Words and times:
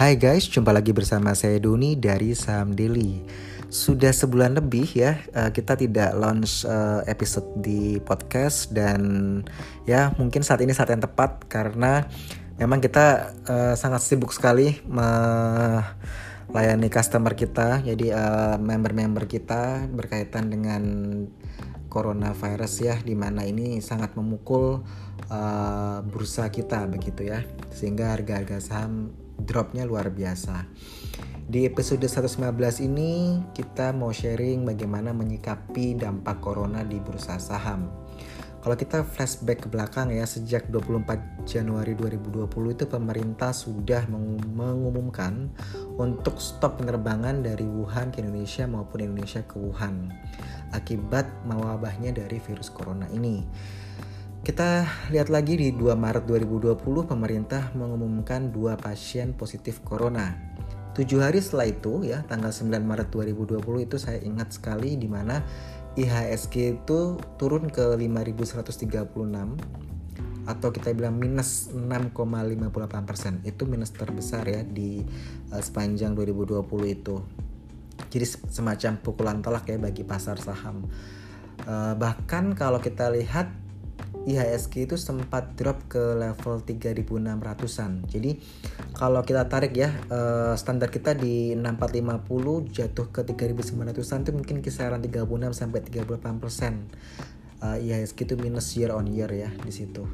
Hai 0.00 0.16
guys, 0.16 0.48
jumpa 0.48 0.72
lagi 0.72 0.96
bersama 0.96 1.36
saya 1.36 1.60
Doni 1.60 1.92
dari 1.92 2.32
Saham 2.32 2.72
Daily. 2.72 3.20
Sudah 3.68 4.08
sebulan 4.08 4.56
lebih 4.56 4.88
ya 4.96 5.20
eh, 5.28 5.52
kita 5.52 5.76
tidak 5.76 6.16
launch 6.16 6.64
eh, 6.64 7.04
episode 7.04 7.60
di 7.60 8.00
podcast 8.00 8.72
dan 8.72 9.44
ya 9.84 10.08
mungkin 10.16 10.40
saat 10.40 10.64
ini 10.64 10.72
saat 10.72 10.88
yang 10.88 11.04
tepat 11.04 11.44
karena 11.52 12.08
memang 12.56 12.80
kita 12.80 13.36
uh, 13.44 13.76
sangat 13.76 14.00
sibuk 14.00 14.32
sekali 14.32 14.80
melayani 14.88 16.88
customer 16.88 17.36
kita. 17.36 17.84
Jadi 17.84 18.08
member-member 18.56 19.28
kita 19.28 19.84
berkaitan 19.84 20.48
dengan 20.48 20.82
coronavirus 21.92 22.74
ya 22.80 22.96
di 23.04 23.12
mana 23.12 23.44
ini 23.44 23.84
sangat 23.84 24.16
memukul 24.16 24.80
bursa 26.08 26.48
kita 26.48 26.88
begitu 26.88 27.36
ya 27.36 27.44
sehingga 27.68 28.16
harga-harga 28.16 28.64
saham 28.64 29.12
dropnya 29.44 29.88
luar 29.88 30.12
biasa 30.12 30.68
di 31.50 31.66
episode 31.66 32.06
115 32.06 32.86
ini 32.86 33.42
kita 33.56 33.90
mau 33.90 34.14
sharing 34.14 34.62
bagaimana 34.62 35.10
menyikapi 35.10 35.98
dampak 35.98 36.38
corona 36.38 36.86
di 36.86 37.02
bursa 37.02 37.42
saham 37.42 37.90
kalau 38.60 38.76
kita 38.76 39.00
flashback 39.08 39.64
ke 39.64 39.68
belakang 39.72 40.12
ya 40.12 40.28
sejak 40.28 40.68
24 40.68 41.48
Januari 41.48 41.96
2020 41.96 42.76
itu 42.76 42.84
pemerintah 42.84 43.56
sudah 43.56 44.04
mengumumkan 44.52 45.48
untuk 45.96 46.36
stop 46.36 46.76
penerbangan 46.76 47.40
dari 47.40 47.64
Wuhan 47.64 48.12
ke 48.12 48.20
Indonesia 48.20 48.68
maupun 48.68 49.00
Indonesia 49.00 49.40
ke 49.48 49.56
Wuhan 49.56 50.12
akibat 50.76 51.24
mewabahnya 51.48 52.12
dari 52.12 52.36
virus 52.36 52.68
corona 52.68 53.08
ini. 53.16 53.42
Kita 54.40 54.88
lihat 55.12 55.28
lagi 55.28 55.52
di 55.52 55.68
2 55.68 55.92
Maret 56.00 56.24
2020 56.24 56.80
pemerintah 57.04 57.76
mengumumkan 57.76 58.48
dua 58.48 58.72
pasien 58.80 59.36
positif 59.36 59.84
corona. 59.84 60.32
Tujuh 60.96 61.20
hari 61.20 61.44
setelah 61.44 61.68
itu 61.68 62.08
ya 62.08 62.24
tanggal 62.24 62.48
9 62.48 62.72
Maret 62.80 63.12
2020 63.12 63.60
itu 63.84 64.00
saya 64.00 64.16
ingat 64.24 64.56
sekali 64.56 64.96
di 64.96 65.12
mana 65.12 65.44
IHSG 65.92 66.80
itu 66.80 67.20
turun 67.36 67.68
ke 67.68 68.00
5136 68.00 69.12
atau 70.48 70.68
kita 70.72 70.88
bilang 70.96 71.20
minus 71.20 71.68
6,58 71.76 73.04
persen. 73.04 73.44
Itu 73.44 73.68
minus 73.68 73.92
terbesar 73.92 74.48
ya 74.48 74.64
di 74.64 75.04
uh, 75.52 75.60
sepanjang 75.60 76.16
2020 76.16 76.64
itu. 76.88 77.20
Jadi 78.08 78.24
semacam 78.48 78.92
pukulan 79.04 79.44
telak 79.44 79.68
ya 79.68 79.76
bagi 79.76 80.00
pasar 80.00 80.40
saham. 80.40 80.88
Uh, 81.68 81.92
bahkan 82.00 82.56
kalau 82.56 82.80
kita 82.80 83.12
lihat 83.12 83.52
IHSG 84.28 84.84
itu 84.84 84.96
sempat 85.00 85.56
drop 85.56 85.88
ke 85.88 86.12
level 86.12 86.60
3600-an. 86.60 88.04
Jadi 88.04 88.36
kalau 88.92 89.24
kita 89.24 89.48
tarik 89.48 89.72
ya 89.72 89.96
uh, 90.12 90.52
standar 90.60 90.92
kita 90.92 91.16
di 91.16 91.56
6450 91.56 92.68
jatuh 92.68 93.06
ke 93.08 93.20
3900-an 93.24 94.18
itu 94.20 94.32
mungkin 94.36 94.56
kisaran 94.60 95.00
36 95.00 95.24
sampai 95.56 95.80
38 95.80 96.42
persen. 96.42 96.84
Uh, 97.60 97.80
IHSG 97.80 98.28
itu 98.28 98.34
minus 98.36 98.72
year 98.76 98.92
on 98.92 99.08
year 99.08 99.28
ya 99.32 99.48
di 99.64 99.72
situ. 99.72 100.04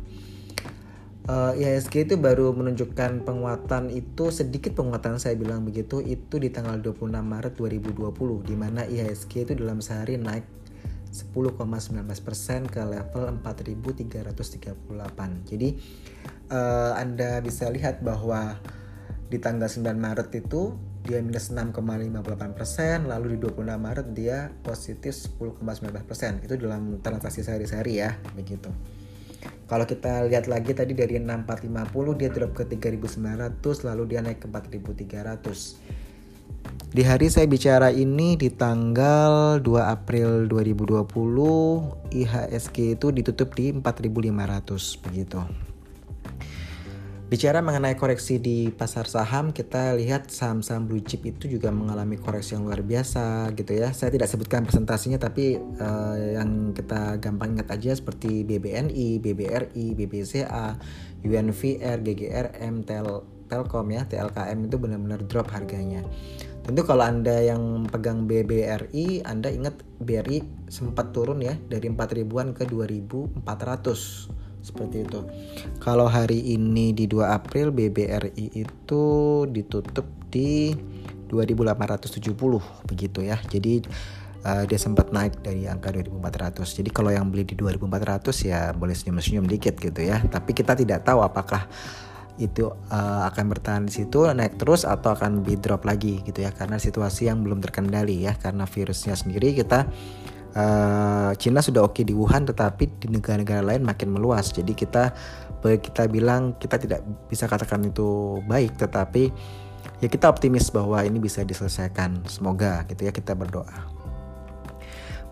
Uh, 1.27 1.59
IHSG 1.59 2.07
itu 2.07 2.15
baru 2.15 2.55
menunjukkan 2.55 3.27
penguatan 3.27 3.91
itu 3.91 4.31
sedikit 4.31 4.79
penguatan 4.79 5.19
saya 5.19 5.35
bilang 5.35 5.67
begitu 5.67 5.99
itu 5.99 6.39
di 6.39 6.55
tanggal 6.55 6.79
26 6.79 7.11
Maret 7.11 7.59
2020 7.59 8.47
di 8.47 8.55
mana 8.55 8.87
IHSG 8.87 9.51
itu 9.51 9.53
dalam 9.59 9.83
sehari 9.83 10.23
naik 10.23 10.56
10,19% 11.17 12.05
ke 12.69 12.83
level 12.85 13.41
4.338. 13.41 15.49
Jadi 15.49 15.69
uh, 16.53 16.93
Anda 17.01 17.41
bisa 17.41 17.73
lihat 17.73 18.05
bahwa 18.05 18.61
di 19.33 19.41
tanggal 19.41 19.67
9 19.67 19.97
Maret 19.97 20.29
itu 20.37 20.77
dia 21.07 21.23
minus 21.23 21.55
6,58%, 21.55 23.07
lalu 23.07 23.39
di 23.39 23.47
26 23.47 23.63
Maret 23.79 24.07
dia 24.13 24.51
positif 24.61 25.15
10,19%. 25.39 26.45
Itu 26.45 26.59
dalam 26.59 26.99
transaksi 26.99 27.47
sehari-hari 27.47 28.03
ya, 28.03 28.19
begitu. 28.35 28.75
Kalau 29.67 29.83
kita 29.83 30.23
lihat 30.31 30.47
lagi 30.47 30.79
tadi 30.79 30.95
dari 30.95 31.19
6450 31.19 32.19
dia 32.19 32.31
drop 32.31 32.55
ke 32.55 32.71
3900 32.71 33.59
lalu 33.83 34.03
dia 34.07 34.23
naik 34.23 34.39
ke 34.43 34.47
4300. 34.47 36.06
Di 36.97 37.05
hari 37.05 37.29
saya 37.29 37.45
bicara 37.45 37.93
ini 37.93 38.41
di 38.41 38.49
tanggal 38.49 39.61
2 39.61 39.69
April 39.85 40.49
2020 40.49 41.05
IHSG 42.09 42.97
itu 42.97 43.13
ditutup 43.13 43.53
di 43.53 43.69
4500 43.69 45.05
begitu. 45.05 45.45
Bicara 47.27 47.59
mengenai 47.59 47.99
koreksi 47.99 48.39
di 48.39 48.71
pasar 48.71 49.11
saham, 49.11 49.51
kita 49.51 49.99
lihat 49.99 50.31
saham-saham 50.31 50.89
blue 50.89 51.03
chip 51.03 51.27
itu 51.27 51.51
juga 51.51 51.75
mengalami 51.75 52.17
koreksi 52.17 52.55
yang 52.55 52.65
luar 52.65 52.87
biasa 52.87 53.51
gitu 53.59 53.75
ya. 53.75 53.91
Saya 53.91 54.15
tidak 54.15 54.31
sebutkan 54.31 54.63
presentasinya 54.63 55.19
tapi 55.19 55.59
uh, 55.59 56.17
yang 56.39 56.71
kita 56.71 57.21
gampang 57.21 57.59
ingat 57.59 57.77
aja 57.77 57.99
seperti 57.99 58.41
BBNI, 58.47 59.19
BBRI, 59.19 59.99
BBCA, 59.99 60.79
UNVR, 61.27 61.99
GGRM, 61.99 62.87
Tel 62.87 63.36
Telkom 63.47 63.89
ya, 63.95 64.05
TLKM 64.07 64.59
itu 64.67 64.77
benar-benar 64.77 65.21
drop 65.27 65.51
harganya. 65.55 66.03
Tentu 66.67 66.83
kalau 66.83 67.07
Anda 67.07 67.47
yang 67.47 67.87
pegang 67.87 68.27
BBRI, 68.27 69.23
Anda 69.23 69.55
ingat 69.55 69.87
BRI 70.03 70.67
sempat 70.67 71.15
turun 71.15 71.39
ya 71.39 71.55
dari 71.71 71.87
4 71.87 72.19
ribuan 72.19 72.51
ke 72.51 72.67
2400 72.67 73.39
seperti 74.67 75.07
itu. 75.07 75.23
Kalau 75.79 76.11
hari 76.11 76.43
ini 76.43 76.91
di 76.91 77.07
2 77.07 77.23
April 77.23 77.71
BBRI 77.71 78.59
itu 78.59 79.05
ditutup 79.47 80.11
di 80.27 80.75
2870 81.31 82.91
begitu 82.91 83.23
ya. 83.23 83.39
Jadi 83.47 83.87
uh, 84.43 84.67
dia 84.67 84.79
sempat 84.79 85.15
naik 85.15 85.39
dari 85.43 85.71
angka 85.71 85.95
2400. 85.95 86.83
Jadi 86.83 86.91
kalau 86.91 87.15
yang 87.15 87.31
beli 87.31 87.47
di 87.47 87.55
2400 87.55 88.27
ya 88.43 88.75
boleh 88.75 88.95
senyum-senyum 88.95 89.47
dikit 89.47 89.79
gitu 89.79 90.03
ya. 90.03 90.19
Tapi 90.27 90.51
kita 90.51 90.75
tidak 90.75 91.07
tahu 91.07 91.23
apakah 91.23 91.71
itu 92.37 92.69
uh, 92.69 93.23
akan 93.33 93.45
bertahan 93.49 93.83
di 93.89 93.93
situ 94.03 94.29
naik 94.29 94.61
terus 94.61 94.85
atau 94.85 95.17
akan 95.17 95.41
lebih 95.43 95.61
drop 95.61 95.89
lagi 95.89 96.21
gitu 96.23 96.45
ya. 96.45 96.53
Karena 96.53 96.77
situasi 96.77 97.33
yang 97.33 97.41
belum 97.41 97.65
terkendali 97.65 98.23
ya. 98.23 98.37
Karena 98.37 98.69
virusnya 98.69 99.17
sendiri 99.17 99.57
kita 99.57 99.89
uh, 100.55 101.31
Cina 101.41 101.65
sudah 101.65 101.89
oke 101.89 102.05
di 102.05 102.13
Wuhan 102.13 102.45
tetapi 102.45 103.01
di 103.01 103.09
negara-negara 103.09 103.65
lain 103.65 103.83
makin 103.83 104.13
meluas. 104.13 104.53
Jadi 104.53 104.77
kita 104.77 105.17
kita 105.67 106.07
bilang 106.07 106.55
kita 106.63 106.79
tidak 106.79 107.03
bisa 107.27 107.51
katakan 107.51 107.83
itu 107.91 108.39
baik 108.47 108.79
tetapi 108.79 109.35
ya 109.99 110.07
kita 110.07 110.31
optimis 110.31 110.71
bahwa 110.71 111.03
ini 111.03 111.19
bisa 111.19 111.43
diselesaikan. 111.43 112.23
Semoga 112.31 112.87
gitu 112.87 113.09
ya 113.09 113.11
kita 113.11 113.35
berdoa 113.35 113.96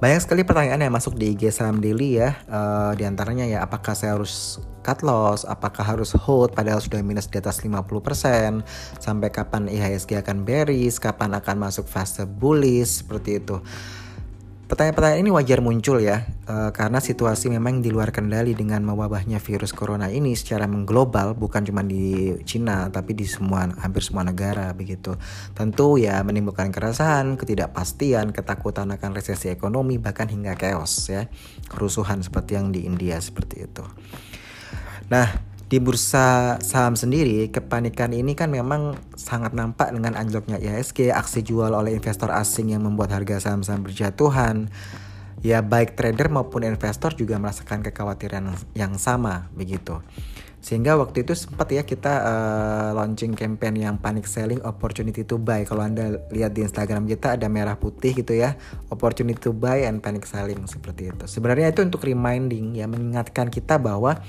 banyak 0.04 0.20
sekali 0.20 0.44
pertanyaan 0.44 0.84
yang 0.84 0.92
masuk 0.92 1.16
di 1.16 1.32
IG 1.32 1.48
Saham 1.48 1.80
Daily 1.80 2.20
ya. 2.20 2.36
Uh, 2.44 2.92
di 2.92 3.08
antaranya 3.08 3.48
ya 3.48 3.64
apakah 3.64 3.96
saya 3.96 4.20
harus 4.20 4.60
cut 4.84 5.00
loss, 5.00 5.48
apakah 5.48 5.80
harus 5.80 6.12
hold 6.12 6.52
padahal 6.52 6.76
sudah 6.76 7.00
minus 7.00 7.24
di 7.24 7.40
atas 7.40 7.64
50%, 7.64 8.60
sampai 9.00 9.32
kapan 9.32 9.64
IHSG 9.64 10.20
akan 10.20 10.44
bearish, 10.44 11.00
kapan 11.00 11.32
akan 11.32 11.56
masuk 11.56 11.88
fase 11.88 12.28
bullish 12.28 13.00
seperti 13.00 13.40
itu. 13.40 13.64
Pertanyaan-pertanyaan 14.64 15.20
ini 15.20 15.28
wajar 15.28 15.60
muncul 15.60 16.00
ya, 16.00 16.24
uh, 16.48 16.72
karena 16.72 16.96
situasi 16.96 17.52
memang 17.52 17.84
di 17.84 17.92
luar 17.92 18.08
kendali 18.16 18.56
dengan 18.56 18.80
mewabahnya 18.80 19.36
virus 19.36 19.76
corona 19.76 20.08
ini 20.08 20.32
secara 20.32 20.64
mengglobal, 20.64 21.36
bukan 21.36 21.68
cuma 21.68 21.84
di 21.84 22.32
Cina, 22.48 22.88
tapi 22.88 23.12
di 23.12 23.28
semua 23.28 23.68
hampir 23.84 24.00
semua 24.00 24.24
negara 24.24 24.72
begitu. 24.72 25.20
Tentu 25.52 26.00
ya 26.00 26.24
menimbulkan 26.24 26.72
keresahan, 26.72 27.36
ketidakpastian, 27.36 28.32
ketakutan 28.32 28.88
akan 28.88 29.10
resesi 29.12 29.52
ekonomi, 29.52 30.00
bahkan 30.00 30.32
hingga 30.32 30.56
chaos 30.56 31.12
ya, 31.12 31.28
kerusuhan 31.68 32.24
seperti 32.24 32.56
yang 32.56 32.72
di 32.72 32.88
India 32.88 33.20
seperti 33.20 33.68
itu. 33.68 33.84
Nah, 35.12 35.53
di 35.74 35.82
bursa 35.82 36.54
saham 36.62 36.94
sendiri, 36.94 37.50
kepanikan 37.50 38.14
ini 38.14 38.38
kan 38.38 38.46
memang 38.46 38.94
sangat 39.18 39.58
nampak 39.58 39.90
dengan 39.90 40.14
anjloknya 40.14 40.62
IHSG, 40.62 41.10
aksi 41.10 41.42
jual 41.42 41.74
oleh 41.74 41.98
investor 41.98 42.30
asing 42.30 42.70
yang 42.70 42.86
membuat 42.86 43.10
harga 43.10 43.42
saham-saham 43.42 43.82
berjatuhan. 43.82 44.70
Ya 45.42 45.66
baik 45.66 45.98
trader 45.98 46.30
maupun 46.30 46.62
investor 46.62 47.18
juga 47.18 47.42
merasakan 47.42 47.82
kekhawatiran 47.82 48.54
yang 48.78 48.94
sama 49.02 49.50
begitu. 49.50 49.98
Sehingga 50.62 50.94
waktu 50.94 51.26
itu 51.26 51.34
sempat 51.34 51.66
ya 51.74 51.82
kita 51.82 52.22
uh, 52.22 52.90
launching 52.94 53.34
campaign 53.34 53.74
yang 53.74 53.98
panic 53.98 54.30
selling 54.30 54.62
opportunity 54.62 55.26
to 55.26 55.42
buy. 55.42 55.66
Kalau 55.66 55.82
Anda 55.82 56.22
lihat 56.30 56.54
di 56.54 56.62
Instagram 56.62 57.10
kita 57.10 57.34
ada 57.34 57.50
merah 57.50 57.74
putih 57.74 58.14
gitu 58.14 58.30
ya. 58.30 58.54
Opportunity 58.94 59.42
to 59.42 59.50
buy 59.50 59.82
and 59.90 59.98
panic 59.98 60.22
selling 60.22 60.70
seperti 60.70 61.10
itu. 61.10 61.26
Sebenarnya 61.26 61.74
itu 61.74 61.82
untuk 61.82 62.06
reminding 62.06 62.78
ya 62.78 62.86
mengingatkan 62.86 63.50
kita 63.50 63.74
bahwa 63.76 64.22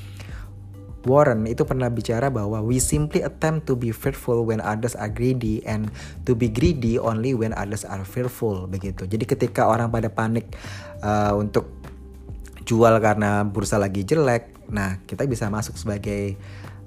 Warren 1.06 1.46
itu 1.46 1.62
pernah 1.64 1.88
bicara 1.88 2.34
bahwa 2.34 2.60
we 2.66 2.82
simply 2.82 3.22
attempt 3.22 3.70
to 3.70 3.78
be 3.78 3.94
fearful 3.94 4.42
when 4.42 4.58
others 4.60 4.98
are 4.98 5.10
greedy 5.10 5.62
and 5.70 5.94
to 6.26 6.34
be 6.34 6.50
greedy 6.50 6.98
only 6.98 7.38
when 7.38 7.54
others 7.54 7.86
are 7.86 8.02
fearful 8.02 8.66
begitu. 8.66 9.06
Jadi 9.06 9.24
ketika 9.24 9.70
orang 9.70 9.94
pada 9.94 10.10
panik 10.10 10.50
uh, 11.06 11.38
untuk 11.38 11.70
jual 12.66 12.98
karena 12.98 13.46
bursa 13.46 13.78
lagi 13.78 14.02
jelek, 14.02 14.50
nah 14.74 14.98
kita 15.06 15.30
bisa 15.30 15.46
masuk 15.54 15.78
sebagai 15.78 16.34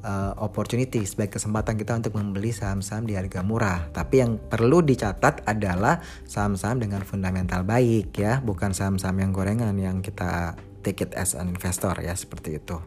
uh, 0.03 0.35
opportunity 0.43 1.07
sebagai 1.07 1.39
kesempatan 1.39 1.79
kita 1.79 1.95
untuk 1.95 2.19
membeli 2.19 2.51
saham-saham 2.51 3.07
di 3.07 3.15
harga 3.15 3.47
murah. 3.47 3.87
Tapi 3.95 4.15
yang 4.19 4.43
perlu 4.43 4.83
dicatat 4.83 5.47
adalah 5.47 6.03
saham-saham 6.27 6.83
dengan 6.83 7.07
fundamental 7.07 7.63
baik 7.63 8.11
ya, 8.19 8.43
bukan 8.43 8.75
saham-saham 8.75 9.23
yang 9.23 9.31
gorengan 9.31 9.79
yang 9.79 10.03
kita 10.03 10.59
take 10.83 11.03
it 11.03 11.15
as 11.15 11.39
an 11.39 11.51
investor 11.51 11.95
ya 11.99 12.15
seperti 12.15 12.59
itu. 12.59 12.79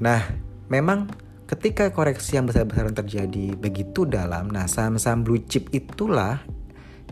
Nah, 0.00 0.24
memang 0.72 1.12
ketika 1.44 1.92
koreksi 1.92 2.40
yang 2.40 2.48
besar-besaran 2.48 2.96
terjadi 2.96 3.52
begitu 3.52 4.08
dalam, 4.08 4.48
nah 4.48 4.64
saham-saham 4.64 5.22
blue 5.22 5.44
chip 5.44 5.68
itulah 5.76 6.40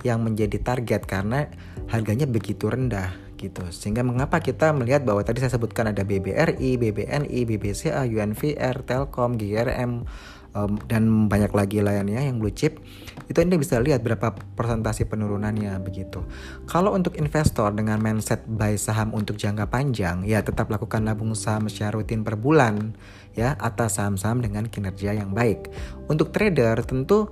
yang 0.06 0.24
menjadi 0.24 0.56
target 0.62 1.04
karena 1.04 1.52
harganya 1.90 2.24
begitu 2.24 2.70
rendah 2.70 3.12
gitu. 3.38 3.62
Sehingga 3.70 4.02
mengapa 4.02 4.42
kita 4.42 4.74
melihat 4.74 5.06
bahwa 5.06 5.22
tadi 5.22 5.38
saya 5.44 5.54
sebutkan 5.54 5.92
ada 5.94 6.02
BBRI, 6.02 6.80
BBNI, 6.80 7.40
BBCA, 7.46 8.02
UNVR, 8.08 8.82
Telkom, 8.82 9.38
GRM 9.38 10.08
um, 10.54 10.80
dan 10.88 11.26
banyak 11.26 11.52
lagi 11.52 11.82
lainnya 11.82 12.22
yang 12.22 12.38
blue 12.40 12.52
chip. 12.52 12.80
Itu 13.28 13.44
Anda 13.44 13.60
bisa 13.60 13.76
lihat 13.82 14.00
berapa 14.00 14.32
persentase 14.56 15.04
penurunannya 15.04 15.76
begitu. 15.84 16.24
Kalau 16.64 16.94
untuk 16.96 17.18
investor 17.20 17.74
dengan 17.76 18.00
mindset 18.00 18.46
buy 18.48 18.78
saham 18.80 19.12
untuk 19.12 19.36
jangka 19.36 19.68
panjang, 19.68 20.24
ya 20.24 20.40
tetap 20.40 20.72
lakukan 20.72 21.04
nabung 21.04 21.36
saham 21.36 21.68
secara 21.68 22.00
rutin 22.00 22.24
per 22.24 22.40
bulan 22.40 22.96
ya 23.36 23.54
atas 23.60 24.00
saham-saham 24.00 24.40
dengan 24.40 24.66
kinerja 24.66 25.14
yang 25.14 25.36
baik. 25.36 25.68
Untuk 26.08 26.32
trader 26.32 26.80
tentu 26.86 27.28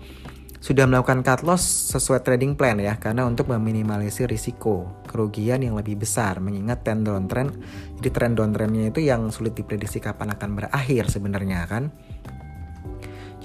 sudah 0.67 0.89
melakukan 0.89 1.23
cut 1.23 1.47
loss 1.47 1.95
sesuai 1.95 2.27
trading 2.27 2.59
plan 2.59 2.81
ya 2.81 2.99
karena 2.99 3.23
untuk 3.23 3.47
meminimalisir 3.53 4.27
risiko 4.27 4.89
kerugian 5.07 5.63
yang 5.63 5.79
lebih 5.79 6.01
besar 6.01 6.43
mengingat 6.43 6.83
trend 6.83 7.07
downtrend 7.07 7.55
jadi 8.01 8.09
trend 8.11 8.35
downtrendnya 8.41 8.91
itu 8.91 9.05
yang 9.05 9.31
sulit 9.31 9.55
diprediksi 9.55 10.03
kapan 10.03 10.35
akan 10.35 10.59
berakhir 10.59 11.13
sebenarnya 11.13 11.71
kan 11.71 11.95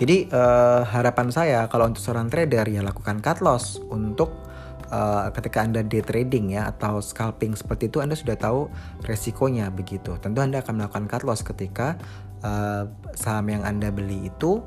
jadi 0.02 0.26
uh, 0.34 0.82
harapan 0.82 1.30
saya 1.30 1.70
kalau 1.70 1.86
untuk 1.86 2.02
seorang 2.02 2.26
trader 2.26 2.66
ya 2.66 2.82
lakukan 2.82 3.22
cut 3.22 3.38
loss 3.38 3.78
untuk 3.94 4.34
uh, 4.90 5.30
ketika 5.30 5.62
anda 5.62 5.86
day 5.86 6.02
trading 6.02 6.58
ya 6.58 6.74
atau 6.74 6.98
scalping 6.98 7.54
seperti 7.54 7.86
itu 7.86 8.02
anda 8.02 8.18
sudah 8.18 8.34
tahu 8.34 8.66
resikonya 9.06 9.70
begitu. 9.70 10.18
Tentu 10.18 10.42
anda 10.42 10.66
akan 10.66 10.82
melakukan 10.82 11.06
cut 11.06 11.22
loss 11.22 11.46
ketika 11.46 12.02
uh, 12.42 12.90
saham 13.14 13.46
yang 13.54 13.62
anda 13.62 13.94
beli 13.94 14.26
itu 14.26 14.66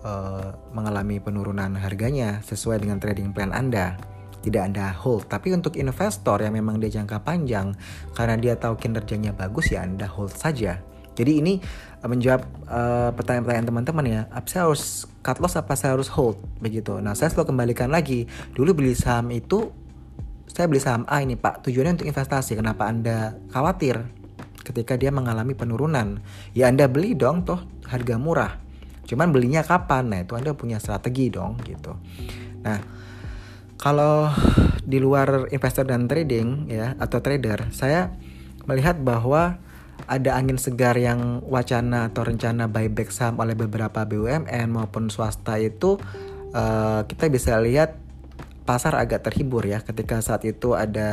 uh, 0.00 0.56
mengalami 0.72 1.20
penurunan 1.20 1.76
harganya 1.76 2.40
sesuai 2.40 2.80
dengan 2.80 2.96
trading 2.96 3.36
plan 3.36 3.52
anda. 3.52 4.00
Tidak 4.40 4.64
anda 4.64 4.96
hold. 4.96 5.28
Tapi 5.28 5.52
untuk 5.52 5.76
investor 5.76 6.40
yang 6.40 6.56
memang 6.56 6.80
dia 6.80 6.88
jangka 6.88 7.20
panjang 7.20 7.76
karena 8.16 8.40
dia 8.40 8.56
tahu 8.56 8.80
kinerjanya 8.80 9.36
bagus 9.36 9.76
ya 9.76 9.84
anda 9.84 10.08
hold 10.08 10.32
saja 10.32 10.80
jadi 11.14 11.42
ini 11.42 11.62
menjawab 12.00 12.42
uh, 12.64 13.10
pertanyaan-pertanyaan 13.12 13.68
teman-teman 13.68 14.04
ya 14.08 14.20
apa 14.32 14.46
saya 14.48 14.68
harus 14.68 15.04
cut 15.20 15.36
loss 15.42 15.58
apa 15.60 15.76
saya 15.76 15.94
harus 15.94 16.08
hold 16.08 16.40
begitu 16.62 16.96
nah 16.98 17.12
saya 17.12 17.28
selalu 17.28 17.52
kembalikan 17.52 17.92
lagi 17.92 18.24
dulu 18.56 18.80
beli 18.80 18.96
saham 18.96 19.28
itu 19.34 19.68
saya 20.48 20.66
beli 20.66 20.80
saham 20.80 21.04
A 21.06 21.20
ini 21.20 21.36
pak 21.36 21.62
tujuannya 21.66 22.00
untuk 22.00 22.08
investasi 22.08 22.56
kenapa 22.56 22.88
anda 22.88 23.36
khawatir 23.52 24.20
ketika 24.70 24.94
dia 24.94 25.10
mengalami 25.10 25.56
penurunan. 25.56 26.20
Ya 26.54 26.70
Anda 26.70 26.86
beli 26.86 27.16
dong 27.16 27.42
toh 27.42 27.60
harga 27.88 28.14
murah. 28.20 28.60
Cuman 29.08 29.34
belinya 29.34 29.66
kapan? 29.66 30.06
Nah, 30.12 30.22
itu 30.22 30.38
Anda 30.38 30.54
punya 30.54 30.78
strategi 30.78 31.32
dong 31.32 31.58
gitu. 31.66 31.98
Nah, 32.62 32.78
kalau 33.80 34.30
di 34.84 35.02
luar 35.02 35.50
investor 35.50 35.88
dan 35.88 36.06
trading 36.06 36.70
ya 36.70 36.94
atau 37.00 37.18
trader, 37.18 37.74
saya 37.74 38.14
melihat 38.68 39.00
bahwa 39.02 39.58
ada 40.06 40.36
angin 40.36 40.56
segar 40.56 40.96
yang 40.96 41.42
wacana 41.44 42.08
atau 42.12 42.24
rencana 42.24 42.70
buyback 42.70 43.12
saham 43.12 43.40
oleh 43.40 43.58
beberapa 43.58 44.06
BUMN 44.06 44.68
maupun 44.70 45.12
swasta 45.12 45.58
itu 45.58 45.98
uh, 46.54 47.02
kita 47.04 47.28
bisa 47.28 47.58
lihat 47.58 48.00
pasar 48.70 48.94
agak 49.02 49.26
terhibur 49.26 49.66
ya 49.66 49.82
ketika 49.82 50.22
saat 50.22 50.46
itu 50.46 50.78
ada 50.78 51.10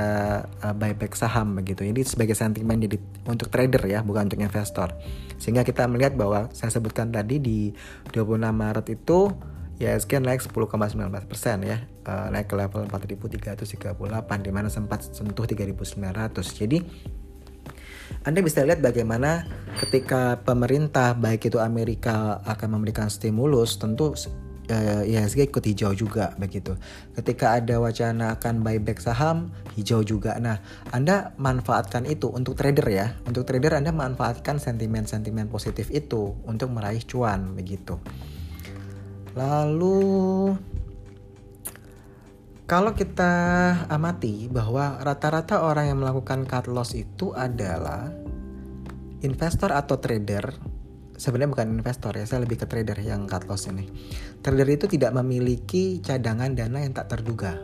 uh, 0.61 0.77
buyback 0.77 1.17
saham 1.17 1.57
begitu. 1.57 1.81
Ini 1.89 2.05
sebagai 2.05 2.37
sentimen 2.37 2.77
jadi 2.77 3.01
untuk 3.25 3.49
trader 3.49 3.81
ya, 3.89 4.05
bukan 4.05 4.29
untuk 4.29 4.37
investor. 4.37 4.93
Sehingga 5.41 5.65
kita 5.65 5.89
melihat 5.89 6.13
bahwa 6.13 6.53
saya 6.53 6.69
sebutkan 6.69 7.09
tadi 7.09 7.41
di 7.41 7.73
26 8.13 8.37
Maret 8.53 8.87
itu 8.93 9.33
ya 9.81 9.93
IHSG 9.93 10.21
naik 10.21 10.41
10,19 10.45 11.29
persen 11.29 11.57
ya, 11.65 11.81
uh, 12.05 12.29
naik 12.29 12.45
ke 12.45 12.55
level 12.57 12.85
4.338 12.93 14.45
di 14.45 14.51
mana 14.53 14.69
sempat 14.69 15.09
sentuh 15.09 15.49
3.900. 15.49 16.61
Jadi 16.61 16.77
anda 18.27 18.43
bisa 18.43 18.63
lihat 18.63 18.83
bagaimana 18.83 19.47
ketika 19.79 20.41
pemerintah 20.43 21.15
baik 21.15 21.47
itu 21.47 21.57
Amerika 21.61 22.43
akan 22.43 22.79
memberikan 22.79 23.07
stimulus 23.07 23.79
tentu 23.79 24.15
uh, 24.71 25.03
eh, 25.03 25.11
IHSG 25.15 25.47
ikut 25.47 25.63
hijau 25.63 25.91
juga 25.95 26.35
begitu. 26.35 26.75
Ketika 27.15 27.57
ada 27.59 27.79
wacana 27.79 28.35
akan 28.35 28.61
buyback 28.63 28.99
saham, 28.99 29.51
hijau 29.79 30.03
juga. 30.03 30.35
Nah, 30.37 30.59
Anda 30.91 31.33
manfaatkan 31.39 32.07
itu 32.07 32.27
untuk 32.31 32.59
trader 32.59 32.87
ya. 32.87 33.07
Untuk 33.25 33.47
trader 33.47 33.79
Anda 33.79 33.95
manfaatkan 33.95 34.59
sentimen-sentimen 34.59 35.47
positif 35.47 35.89
itu 35.91 36.35
untuk 36.45 36.71
meraih 36.71 37.01
cuan 37.07 37.55
begitu. 37.55 37.97
Lalu 39.37 40.57
kalau 42.67 42.91
kita 42.91 43.31
amati 43.87 44.51
bahwa 44.51 44.99
rata-rata 44.99 45.63
orang 45.63 45.87
yang 45.87 46.03
melakukan 46.03 46.43
cut 46.43 46.67
loss 46.67 46.91
itu 46.99 47.31
adalah 47.31 48.11
investor 49.23 49.71
atau 49.71 49.95
trader 50.03 50.51
sebenarnya 51.17 51.49
bukan 51.49 51.67
investor 51.81 52.13
ya, 52.13 52.27
saya 52.29 52.45
lebih 52.45 52.63
ke 52.63 52.65
trader 52.69 52.99
yang 53.01 53.25
cut 53.25 53.49
loss 53.49 53.65
ini. 53.67 53.89
Trader 54.45 54.69
itu 54.69 54.85
tidak 54.85 55.17
memiliki 55.17 55.99
cadangan 55.99 56.53
dana 56.53 56.83
yang 56.83 56.93
tak 56.93 57.09
terduga. 57.09 57.57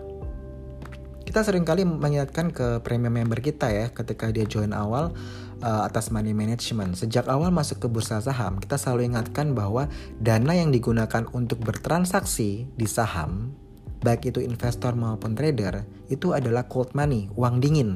Kita 1.24 1.40
sering 1.40 1.64
kali 1.64 1.88
mengingatkan 1.88 2.52
ke 2.52 2.84
premium 2.84 3.16
member 3.16 3.40
kita 3.40 3.72
ya 3.72 3.88
ketika 3.96 4.28
dia 4.30 4.44
join 4.44 4.76
awal 4.76 5.16
uh, 5.64 5.82
atas 5.88 6.12
money 6.12 6.36
management. 6.36 7.00
Sejak 7.00 7.32
awal 7.32 7.50
masuk 7.50 7.80
ke 7.80 7.88
bursa 7.88 8.20
saham, 8.20 8.60
kita 8.60 8.76
selalu 8.76 9.16
ingatkan 9.16 9.56
bahwa 9.56 9.88
dana 10.20 10.52
yang 10.52 10.70
digunakan 10.74 11.24
untuk 11.32 11.64
bertransaksi 11.64 12.68
di 12.76 12.88
saham, 12.90 13.56
baik 14.04 14.36
itu 14.36 14.44
investor 14.44 14.94
maupun 14.94 15.34
trader, 15.34 15.88
itu 16.12 16.36
adalah 16.36 16.68
cold 16.68 16.92
money, 16.94 17.32
uang 17.34 17.64
dingin 17.64 17.96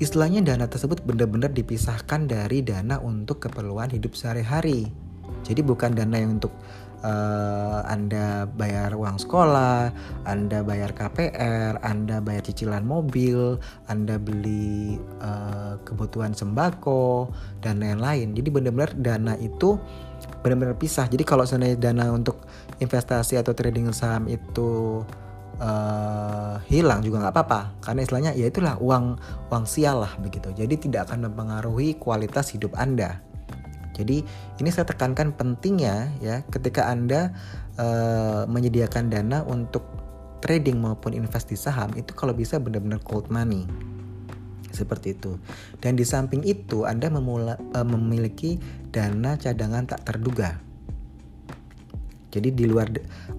Istilahnya 0.00 0.40
dana 0.40 0.64
tersebut 0.64 1.04
benar-benar 1.04 1.52
dipisahkan 1.52 2.24
dari 2.24 2.64
dana 2.64 2.96
untuk 3.04 3.44
keperluan 3.44 3.92
hidup 3.92 4.16
sehari-hari. 4.16 4.88
Jadi 5.44 5.60
bukan 5.60 5.92
dana 5.92 6.16
yang 6.16 6.40
untuk 6.40 6.56
uh, 7.04 7.80
Anda 7.88 8.44
bayar 8.48 8.96
uang 8.96 9.20
sekolah, 9.20 9.92
Anda 10.24 10.64
bayar 10.64 10.92
KPR, 10.92 11.80
Anda 11.84 12.20
bayar 12.20 12.44
cicilan 12.44 12.84
mobil, 12.84 13.56
Anda 13.88 14.16
beli 14.16 15.00
uh, 15.20 15.80
kebutuhan 15.84 16.32
sembako 16.36 17.32
dan 17.64 17.80
lain-lain. 17.80 18.32
Jadi 18.36 18.48
benar-benar 18.48 18.92
dana 18.96 19.34
itu 19.40 19.76
benar-benar 20.40 20.76
pisah. 20.76 21.08
Jadi 21.08 21.24
kalau 21.24 21.44
seandainya 21.44 21.80
dana 21.80 22.12
untuk 22.12 22.44
investasi 22.80 23.36
atau 23.36 23.52
trading 23.52 23.92
saham 23.92 24.28
itu 24.28 25.00
uh, 25.60 26.56
hilang 26.66 27.04
juga 27.04 27.22
nggak 27.22 27.34
apa-apa 27.36 27.60
karena 27.84 28.00
istilahnya 28.02 28.32
ya 28.34 28.48
itulah 28.48 28.74
uang 28.80 29.20
uang 29.52 29.64
sial 29.68 30.02
lah 30.02 30.12
begitu 30.18 30.50
jadi 30.56 30.74
tidak 30.74 31.00
akan 31.08 31.30
mempengaruhi 31.30 32.00
kualitas 32.00 32.50
hidup 32.56 32.72
anda 32.74 33.20
jadi 34.00 34.24
ini 34.58 34.68
saya 34.72 34.88
tekankan 34.88 35.36
pentingnya 35.36 36.10
ya 36.24 36.42
ketika 36.48 36.88
anda 36.88 37.36
uh, 37.76 38.48
menyediakan 38.48 39.12
dana 39.12 39.44
untuk 39.44 39.84
trading 40.40 40.80
maupun 40.80 41.12
investasi 41.12 41.56
saham 41.60 41.92
itu 41.94 42.16
kalau 42.16 42.32
bisa 42.32 42.56
benar-benar 42.56 43.04
cold 43.04 43.28
money 43.28 43.68
seperti 44.72 45.12
itu 45.12 45.36
dan 45.84 45.98
di 45.98 46.06
samping 46.06 46.40
itu 46.46 46.88
anda 46.88 47.12
memula, 47.12 47.60
uh, 47.76 47.84
memiliki 47.84 48.56
dana 48.88 49.36
cadangan 49.36 49.84
tak 49.84 50.00
terduga 50.08 50.70
jadi 52.30 52.54
di 52.54 52.64
luar 52.70 52.86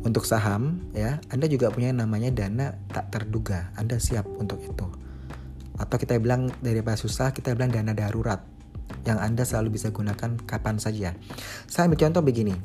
untuk 0.03 0.27
saham 0.27 0.83
ya, 0.91 1.23
Anda 1.31 1.47
juga 1.47 1.71
punya 1.71 1.95
namanya 1.95 2.27
dana 2.27 2.75
tak 2.91 3.07
terduga. 3.07 3.71
Anda 3.79 3.97
siap 3.97 4.27
untuk 4.35 4.59
itu. 4.59 4.87
Atau 5.79 5.95
kita 5.95 6.19
bilang 6.19 6.51
daripada 6.59 6.99
susah, 6.99 7.31
kita 7.31 7.55
bilang 7.55 7.71
dana 7.71 7.95
darurat 7.95 8.43
yang 9.08 9.17
Anda 9.17 9.48
selalu 9.48 9.75
bisa 9.77 9.89
gunakan 9.93 10.41
kapan 10.43 10.77
saja. 10.77 11.17
Saya 11.67 11.88
ambil 11.89 12.00
contoh 12.01 12.22
begini. 12.25 12.55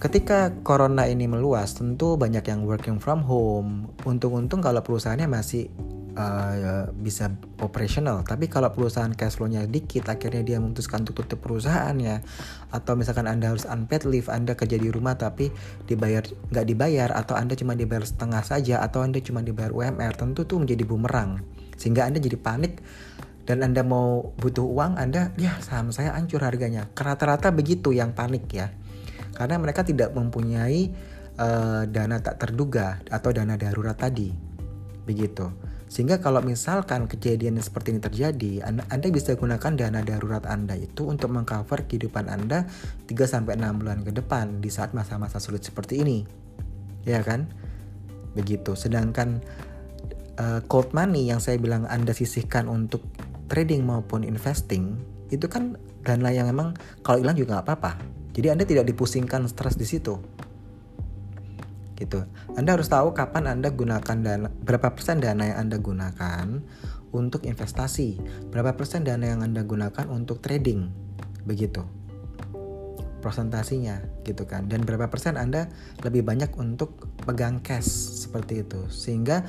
Ketika 0.00 0.56
corona 0.64 1.04
ini 1.04 1.28
meluas, 1.28 1.76
tentu 1.76 2.16
banyak 2.16 2.40
yang 2.48 2.64
working 2.64 2.96
from 2.96 3.20
home. 3.20 3.92
Untung-untung 4.08 4.64
kalau 4.64 4.80
perusahaannya 4.80 5.28
masih 5.28 5.68
uh, 6.16 6.88
bisa 6.94 7.30
operational 7.60 8.22
tapi 8.26 8.50
kalau 8.50 8.72
perusahaan 8.72 9.10
cash 9.12 9.38
flow-nya 9.38 9.66
dikit 9.68 10.08
akhirnya 10.08 10.42
dia 10.42 10.56
memutuskan 10.58 11.04
untuk 11.04 11.22
tutup 11.24 11.44
perusahaannya 11.44 12.22
atau 12.72 12.92
misalkan 12.96 13.26
anda 13.28 13.52
harus 13.52 13.66
unpaid 13.68 14.08
leave 14.08 14.30
anda 14.32 14.56
kerja 14.56 14.80
di 14.80 14.88
rumah 14.90 15.14
tapi 15.18 15.52
dibayar 15.86 16.24
nggak 16.24 16.66
dibayar 16.66 17.10
atau 17.14 17.34
anda 17.36 17.54
cuma 17.54 17.76
dibayar 17.76 18.02
setengah 18.06 18.42
saja 18.42 18.82
atau 18.82 19.04
anda 19.04 19.20
cuma 19.22 19.44
dibayar 19.44 19.70
UMR 19.70 20.16
tentu 20.16 20.46
tuh 20.46 20.58
menjadi 20.62 20.82
bumerang 20.86 21.42
sehingga 21.76 22.06
anda 22.06 22.20
jadi 22.20 22.36
panik 22.36 22.82
dan 23.50 23.66
Anda 23.66 23.82
mau 23.82 24.30
butuh 24.38 24.62
uang, 24.62 24.94
Anda 24.94 25.34
ya 25.34 25.58
saham 25.58 25.90
saya 25.90 26.14
hancur 26.14 26.38
harganya. 26.46 26.86
Rata-rata 26.94 27.50
begitu 27.50 27.90
yang 27.90 28.14
panik 28.14 28.46
ya. 28.46 28.70
Karena 29.34 29.58
mereka 29.58 29.82
tidak 29.82 30.14
mempunyai 30.14 30.94
uh, 31.34 31.82
dana 31.90 32.22
tak 32.22 32.38
terduga 32.38 33.02
atau 33.10 33.34
dana 33.34 33.58
darurat 33.58 33.98
tadi. 33.98 34.30
Begitu. 35.02 35.50
Sehingga 35.90 36.22
kalau 36.22 36.38
misalkan 36.46 37.10
kejadian 37.10 37.58
seperti 37.58 37.90
ini 37.90 37.98
terjadi, 37.98 38.52
anda, 38.70 39.06
bisa 39.10 39.34
gunakan 39.34 39.74
dana 39.74 39.98
darurat 40.06 40.46
Anda 40.46 40.78
itu 40.78 41.10
untuk 41.10 41.34
mengcover 41.34 41.90
kehidupan 41.90 42.30
Anda 42.30 42.70
3-6 43.10 43.50
bulan 43.50 44.06
ke 44.06 44.14
depan 44.14 44.62
di 44.62 44.70
saat 44.70 44.94
masa-masa 44.94 45.42
sulit 45.42 45.66
seperti 45.66 46.06
ini. 46.06 46.22
Ya 47.02 47.18
kan? 47.26 47.50
Begitu. 48.38 48.78
Sedangkan 48.78 49.42
uh, 50.38 50.62
cold 50.70 50.94
money 50.94 51.26
yang 51.26 51.42
saya 51.42 51.58
bilang 51.58 51.90
Anda 51.90 52.14
sisihkan 52.14 52.70
untuk 52.70 53.02
trading 53.50 53.82
maupun 53.82 54.22
investing, 54.22 54.96
itu 55.34 55.50
kan 55.50 55.74
dana 56.06 56.30
yang 56.30 56.46
memang 56.48 56.78
kalau 57.02 57.18
hilang 57.18 57.34
juga 57.34 57.58
nggak 57.58 57.66
apa-apa. 57.66 57.92
Jadi 58.30 58.46
Anda 58.54 58.64
tidak 58.64 58.86
dipusingkan 58.86 59.50
stres 59.50 59.74
di 59.74 59.84
situ 59.84 60.22
gitu. 62.00 62.24
Anda 62.56 62.80
harus 62.80 62.88
tahu 62.88 63.12
kapan 63.12 63.46
Anda 63.46 63.68
gunakan 63.68 64.16
dana, 64.24 64.48
berapa 64.48 64.96
persen 64.96 65.20
dana 65.20 65.52
yang 65.52 65.68
Anda 65.68 65.76
gunakan 65.76 66.64
untuk 67.12 67.44
investasi, 67.44 68.16
berapa 68.48 68.74
persen 68.74 69.04
dana 69.04 69.36
yang 69.36 69.44
Anda 69.44 69.62
gunakan 69.62 70.08
untuk 70.08 70.40
trading, 70.40 70.88
begitu. 71.44 71.84
Prosentasinya 73.20 74.00
gitu 74.24 74.48
kan. 74.48 74.72
Dan 74.72 74.88
berapa 74.88 75.12
persen 75.12 75.36
Anda 75.36 75.68
lebih 76.00 76.24
banyak 76.24 76.56
untuk 76.56 77.04
pegang 77.28 77.60
cash 77.60 78.16
seperti 78.24 78.64
itu. 78.64 78.88
Sehingga 78.88 79.44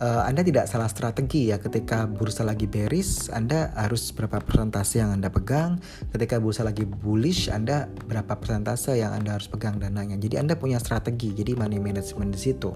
uh, 0.00 0.22
Anda 0.26 0.42
tidak 0.46 0.70
salah 0.70 0.88
strategi 0.90 1.50
ya. 1.50 1.58
Ketika 1.58 2.06
bursa 2.06 2.46
lagi 2.46 2.66
bearish 2.70 3.30
Anda 3.30 3.74
harus 3.74 4.10
berapa 4.14 4.42
persentase 4.42 5.02
yang 5.02 5.14
Anda 5.14 5.28
pegang. 5.30 5.82
Ketika 6.10 6.38
bursa 6.38 6.64
lagi 6.66 6.86
bullish 6.86 7.50
Anda 7.50 7.86
berapa 7.86 8.38
persentase 8.38 8.98
yang 8.98 9.14
Anda 9.14 9.38
harus 9.38 9.50
pegang 9.50 9.78
dananya. 9.78 10.16
Jadi 10.16 10.40
Anda 10.40 10.54
punya 10.54 10.78
strategi. 10.80 11.34
Jadi 11.34 11.54
money 11.58 11.78
management 11.82 12.34
di 12.34 12.40
situ. 12.40 12.70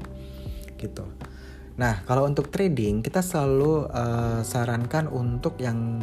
Gitu. 0.76 1.04
Nah 1.78 2.04
kalau 2.04 2.28
untuk 2.28 2.52
trading 2.52 3.00
kita 3.00 3.24
selalu 3.24 3.88
uh, 3.88 4.40
sarankan 4.44 5.08
untuk 5.08 5.56
yang 5.62 6.02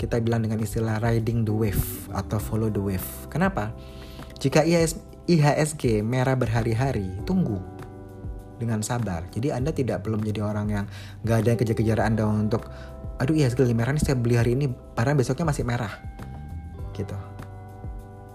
kita 0.00 0.16
bilang 0.24 0.40
dengan 0.40 0.56
istilah 0.64 0.96
riding 1.04 1.44
the 1.44 1.52
wave 1.52 2.08
atau 2.16 2.40
follow 2.40 2.72
the 2.72 2.80
wave. 2.80 3.04
Kenapa? 3.28 3.76
Jika 4.40 4.64
IHS, 4.64 4.96
IHSG 5.28 6.00
merah 6.00 6.32
berhari-hari 6.32 7.04
tunggu 7.28 7.60
dengan 8.60 8.84
sabar. 8.84 9.24
Jadi 9.32 9.48
Anda 9.48 9.72
tidak 9.72 10.04
perlu 10.04 10.20
menjadi 10.20 10.44
orang 10.44 10.66
yang 10.68 10.84
nggak 11.24 11.36
ada 11.40 11.48
yang 11.56 11.58
kejar-kejar 11.58 11.98
Anda 12.04 12.28
untuk 12.28 12.68
aduh 13.20 13.36
iya 13.36 13.48
segala 13.52 13.72
merah 13.76 13.92
nih 13.92 14.00
saya 14.00 14.16
beli 14.16 14.36
hari 14.36 14.56
ini 14.56 14.68
padahal 14.68 15.16
besoknya 15.16 15.48
masih 15.48 15.64
merah. 15.64 15.92
Gitu. 16.92 17.16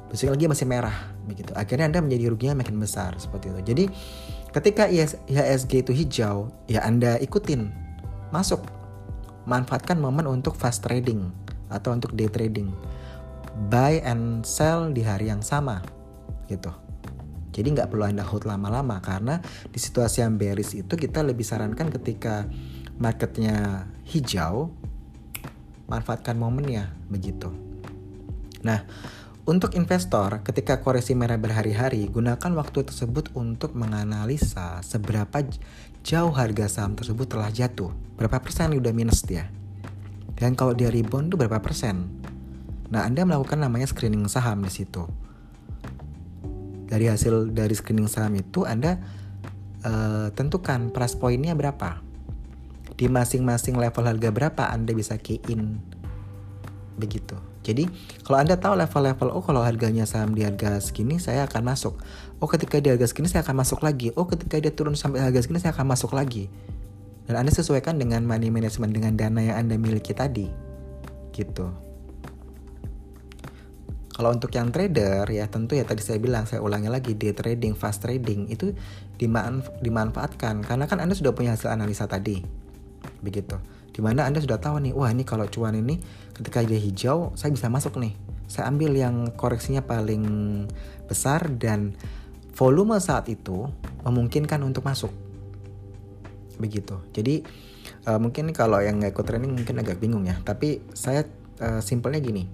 Besok 0.10 0.38
lagi 0.38 0.46
masih 0.46 0.66
merah 0.70 0.98
begitu. 1.26 1.52
Akhirnya 1.58 1.90
anda 1.90 2.00
menjadi 2.02 2.30
ruginya 2.30 2.62
makin 2.62 2.78
besar 2.78 3.18
seperti 3.18 3.50
itu. 3.50 3.62
Jadi 3.66 3.84
ketika 4.54 4.86
IHSG 4.90 5.86
itu 5.86 5.92
hijau 5.94 6.54
ya 6.70 6.86
anda 6.86 7.18
ikutin. 7.22 7.70
Masuk. 8.30 8.62
Manfaatkan 9.46 10.02
momen 10.02 10.26
untuk 10.26 10.58
fast 10.58 10.82
trading 10.82 11.30
atau 11.70 11.94
untuk 11.94 12.14
day 12.18 12.30
trading. 12.30 12.74
Buy 13.70 14.02
and 14.06 14.46
sell 14.46 14.90
di 14.90 15.06
hari 15.06 15.30
yang 15.30 15.42
sama 15.42 15.82
gitu 16.46 16.85
jadi 17.56 17.72
nggak 17.72 17.88
perlu 17.88 18.04
Anda 18.04 18.28
hold 18.28 18.44
lama-lama 18.44 19.00
karena 19.00 19.40
di 19.72 19.80
situasi 19.80 20.20
yang 20.20 20.36
bearish 20.36 20.76
itu 20.76 20.92
kita 21.00 21.24
lebih 21.24 21.48
sarankan 21.48 21.88
ketika 21.88 22.52
marketnya 23.00 23.88
hijau, 24.12 24.76
manfaatkan 25.88 26.36
momennya 26.36 26.92
begitu. 27.08 27.56
Nah, 28.60 28.84
untuk 29.48 29.72
investor, 29.80 30.44
ketika 30.44 30.84
koreksi 30.84 31.16
merah 31.16 31.40
berhari-hari, 31.40 32.12
gunakan 32.12 32.52
waktu 32.60 32.92
tersebut 32.92 33.32
untuk 33.40 33.72
menganalisa 33.72 34.84
seberapa 34.84 35.40
jauh 36.04 36.36
harga 36.36 36.68
saham 36.68 37.00
tersebut 37.00 37.40
telah 37.40 37.56
jatuh. 37.56 37.96
Berapa 38.20 38.44
persen 38.44 38.76
udah 38.76 38.92
minus 38.92 39.24
dia. 39.24 39.48
Dan 40.36 40.60
kalau 40.60 40.76
dia 40.76 40.92
rebound 40.92 41.32
itu 41.32 41.40
berapa 41.40 41.64
persen. 41.64 42.20
Nah, 42.92 43.08
Anda 43.08 43.24
melakukan 43.24 43.64
namanya 43.64 43.88
screening 43.88 44.28
saham 44.28 44.60
di 44.60 44.74
situ 44.76 45.08
dari 46.86 47.10
hasil 47.10 47.52
dari 47.52 47.74
screening 47.74 48.10
saham 48.10 48.38
itu 48.38 48.64
Anda 48.64 49.02
uh, 49.86 50.30
tentukan 50.34 50.94
price 50.94 51.18
pointnya 51.18 51.58
berapa. 51.58 52.02
Di 52.96 53.12
masing-masing 53.12 53.76
level 53.76 54.08
harga 54.08 54.30
berapa 54.32 54.64
Anda 54.72 54.96
bisa 54.96 55.20
key 55.20 55.44
in 55.52 55.84
begitu. 56.96 57.36
Jadi 57.66 57.90
kalau 58.24 58.40
Anda 58.40 58.56
tahu 58.56 58.78
level-level 58.78 59.34
oh 59.34 59.44
kalau 59.44 59.66
harganya 59.66 60.08
saham 60.08 60.38
di 60.38 60.46
harga 60.46 60.80
segini 60.80 61.20
saya 61.20 61.44
akan 61.50 61.76
masuk. 61.76 62.00
Oh 62.40 62.48
ketika 62.48 62.80
di 62.80 62.94
harga 62.94 63.10
segini 63.10 63.28
saya 63.28 63.44
akan 63.44 63.66
masuk 63.66 63.84
lagi. 63.84 64.16
Oh 64.16 64.30
ketika 64.30 64.62
dia 64.62 64.72
turun 64.72 64.96
sampai 64.96 65.20
harga 65.20 65.44
segini 65.44 65.60
saya 65.60 65.76
akan 65.76 65.92
masuk 65.92 66.16
lagi. 66.16 66.48
Dan 67.26 67.42
Anda 67.42 67.52
sesuaikan 67.52 67.98
dengan 67.98 68.22
money 68.24 68.54
management 68.54 68.94
dengan 68.94 69.18
dana 69.18 69.42
yang 69.42 69.58
Anda 69.66 69.76
miliki 69.82 70.14
tadi. 70.14 70.48
Gitu 71.34 71.85
kalau 74.16 74.32
untuk 74.32 74.48
yang 74.56 74.72
trader 74.72 75.28
ya 75.28 75.44
tentu 75.52 75.76
ya 75.76 75.84
tadi 75.84 76.00
saya 76.00 76.24
bilang 76.24 76.48
saya 76.48 76.64
ulangi 76.64 76.88
lagi 76.88 77.20
day 77.20 77.36
trading, 77.36 77.76
fast 77.76 78.00
trading 78.00 78.48
itu 78.48 78.72
dimanf 79.20 79.68
dimanfaatkan 79.84 80.64
karena 80.64 80.88
kan 80.88 81.04
Anda 81.04 81.20
sudah 81.20 81.36
punya 81.36 81.52
hasil 81.52 81.68
analisa 81.68 82.08
tadi. 82.08 82.40
Begitu. 83.20 83.60
Di 83.92 84.00
mana 84.00 84.24
Anda 84.24 84.40
sudah 84.40 84.56
tahu 84.56 84.80
nih, 84.88 84.96
wah 84.96 85.12
ini 85.12 85.28
kalau 85.28 85.44
cuan 85.52 85.76
ini 85.76 86.00
ketika 86.32 86.64
dia 86.64 86.80
hijau 86.80 87.36
saya 87.36 87.52
bisa 87.52 87.68
masuk 87.68 88.00
nih. 88.00 88.16
Saya 88.48 88.72
ambil 88.72 88.96
yang 88.96 89.36
koreksinya 89.36 89.84
paling 89.84 90.24
besar 91.12 91.52
dan 91.52 91.92
volume 92.56 92.96
saat 93.04 93.28
itu 93.28 93.68
memungkinkan 94.08 94.64
untuk 94.64 94.88
masuk. 94.88 95.12
Begitu. 96.56 97.04
Jadi 97.12 97.44
uh, 98.08 98.16
mungkin 98.24 98.56
kalau 98.56 98.80
yang 98.80 99.04
nggak 99.04 99.12
ikut 99.12 99.28
training 99.28 99.60
mungkin 99.60 99.76
agak 99.76 100.00
bingung 100.00 100.24
ya, 100.24 100.40
tapi 100.40 100.80
saya 100.96 101.28
uh, 101.60 101.84
simpelnya 101.84 102.24
gini 102.24 102.48